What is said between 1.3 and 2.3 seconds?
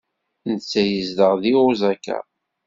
deg Osaka.